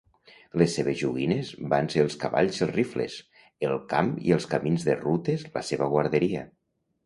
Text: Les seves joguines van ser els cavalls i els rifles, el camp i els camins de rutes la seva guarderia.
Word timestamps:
Les 0.61 0.71
seves 0.77 0.95
joguines 1.01 1.51
van 1.73 1.89
ser 1.97 2.05
els 2.05 2.15
cavalls 2.23 2.57
i 2.59 2.65
els 2.67 2.75
rifles, 2.79 3.19
el 3.69 3.77
camp 3.95 4.11
i 4.31 4.37
els 4.41 4.51
camins 4.57 4.89
de 4.91 4.99
rutes 5.07 5.49
la 5.55 5.67
seva 5.73 5.95
guarderia. 5.97 6.47